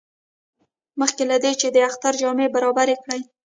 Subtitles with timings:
[0.99, 3.21] مخکې له دې چې د اختر جامې برابرې کړي.